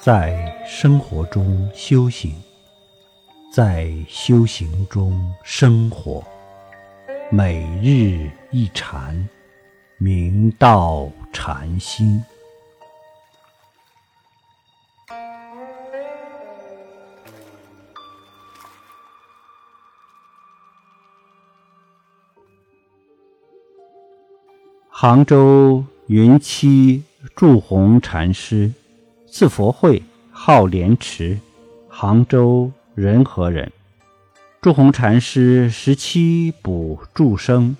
[0.00, 2.32] 在生活中修行，
[3.52, 6.24] 在修行中生活，
[7.32, 9.28] 每日一禅，
[9.98, 12.22] 明道禅心。
[24.88, 27.02] 杭州云栖
[27.34, 28.72] 祝鸿禅师。
[29.30, 31.38] 字佛慧，号莲池，
[31.86, 33.70] 杭州仁和人。
[34.60, 37.76] 祝鸿禅师十七补祝生，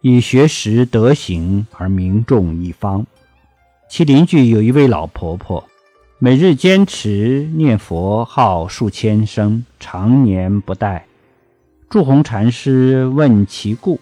[0.00, 3.06] 以学识德行而名重一方。
[3.88, 5.64] 其邻居有一位老婆婆，
[6.18, 11.02] 每日坚持念佛号数千声，常年不怠。
[11.88, 13.98] 祝鸿禅师问其故，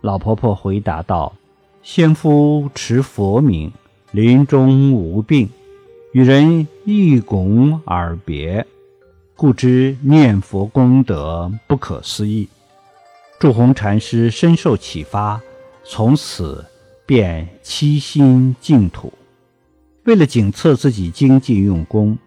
[0.00, 1.34] 老婆婆回答道
[1.84, 3.70] ：“先夫持佛名，
[4.10, 5.48] 临终无病。”
[6.12, 8.66] 与人一拱而别，
[9.36, 12.48] 故知念佛功德不可思议。
[13.38, 15.40] 祝鸿禅师深受启发，
[15.84, 16.64] 从此
[17.06, 19.12] 便七心净土。
[20.02, 22.18] 为了警测自己精进用功，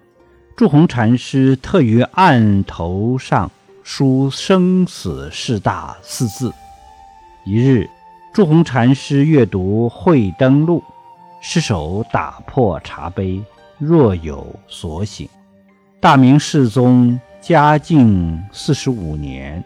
[0.56, 3.52] 祝鸿禅师特于案头上
[3.84, 6.54] 书“生死事大”四字。
[7.46, 7.90] 一日，
[8.34, 10.80] 祝鸿禅师阅读《慧灯录》，
[11.42, 13.44] 失手打破茶杯。
[13.86, 15.28] 若有所醒。
[16.00, 19.64] 大明世宗嘉靖四十五年，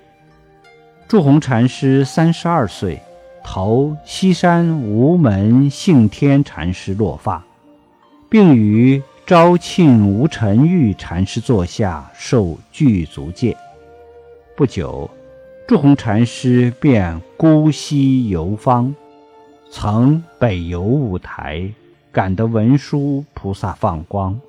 [1.08, 3.02] 祝鸿禅师三十二岁，
[3.44, 7.44] 投西山无门幸天禅师落发，
[8.30, 13.58] 并于昭庆无尘玉禅师座下受具足戒。
[14.56, 15.10] 不久，
[15.68, 18.94] 祝鸿禅师便孤西游方，
[19.72, 21.72] 曾北游五台。
[22.18, 24.42] 感得文殊菩萨放光，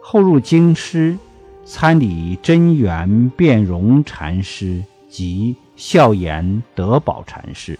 [0.00, 1.18] 后入京师，
[1.62, 7.78] 参礼真元辩融禅师及孝严德宝禅师。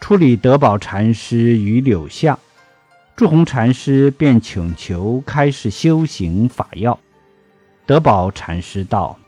[0.00, 2.38] 处理德宝禅师于柳巷，
[3.16, 6.96] 祝鸿禅师便请求开示修行法要。
[7.86, 9.18] 德宝禅师道：“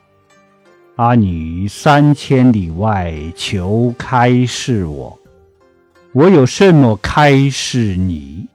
[0.95, 5.19] 阿女三千里外求开示我。”
[6.16, 8.47] 我有甚么开示你？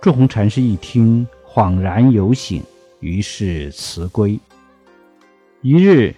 [0.00, 2.62] 祝鸿禅师一听，恍然有醒，
[3.00, 4.40] 于是辞归。
[5.60, 6.14] 一日，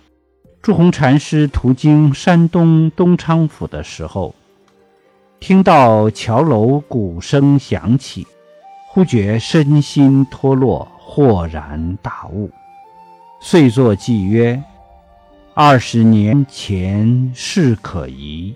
[0.62, 4.32] 祝鸿禅师途经山东东昌府的时候，
[5.40, 8.24] 听到桥楼鼓声响起，
[8.86, 12.48] 忽觉身心脱落，豁然大悟，
[13.40, 14.62] 遂作偈曰
[15.52, 18.54] ：“二十年前事可疑。”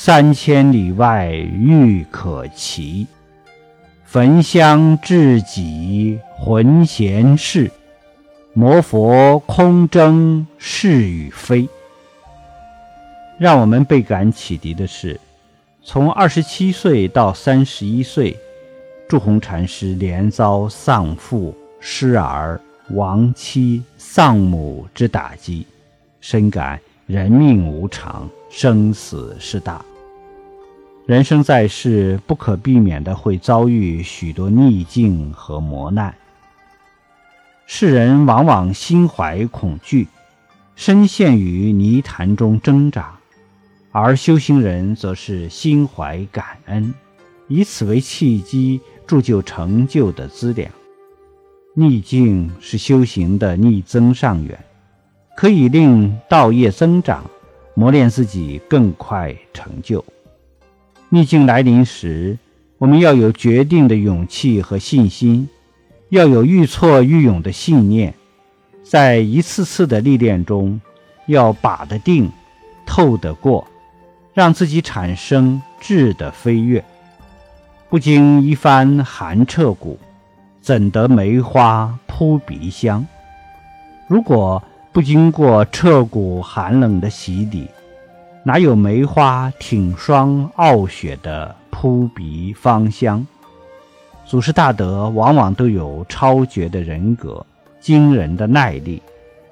[0.00, 3.04] 三千里外欲可期，
[4.04, 7.68] 焚香至己魂闲事，
[8.52, 11.68] 摩佛空争是与非。
[13.40, 15.20] 让我们倍感启迪的是，
[15.82, 18.36] 从二十七岁到三十一岁，
[19.08, 22.60] 祝鸿禅师连遭丧父、失儿、
[22.90, 25.66] 亡妻、丧母之打击，
[26.20, 28.30] 深感人命无常。
[28.50, 29.84] 生死事大，
[31.08, 36.14] 人生在世，不可避免的会遭遇许多逆境和磨难。
[37.64, 40.06] 世人往往心怀恐惧，
[40.76, 43.04] 深陷于泥潭中挣扎；
[43.90, 46.92] 而修行人则是心怀感恩，
[47.46, 50.70] 以此为契机，铸就成就的资粮。
[51.72, 54.58] 逆境是修行的逆增上缘，
[55.34, 57.24] 可以令道业增长。
[57.72, 60.04] 磨练自己，更快成就。
[61.10, 62.36] 逆境来临时，
[62.76, 65.48] 我们要有决定的勇气和信心，
[66.10, 68.12] 要有愈挫愈勇的信念。
[68.82, 70.78] 在一次次的历练中，
[71.26, 72.30] 要把得定，
[72.84, 73.66] 透得过，
[74.34, 76.84] 让自己产生质的飞跃。
[77.88, 79.98] 不经一番寒彻骨，
[80.60, 83.06] 怎得梅花扑鼻香？
[84.06, 84.62] 如果
[84.92, 87.66] 不经过彻骨寒冷的洗礼，
[88.44, 93.26] 哪有梅花挺霜傲雪的扑鼻芳香？
[94.24, 97.44] 祖师大德往往都有超绝的人格、
[97.80, 99.02] 惊人的耐力，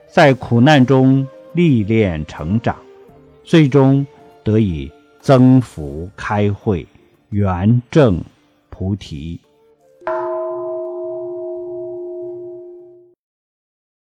[0.08, 2.76] 在苦难中历练成长，
[3.44, 4.06] 最终
[4.42, 4.90] 得以
[5.20, 6.86] 增福开慧、
[7.30, 8.22] 圆正
[8.70, 9.40] 菩提。